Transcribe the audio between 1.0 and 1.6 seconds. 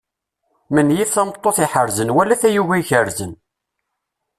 tameṭṭut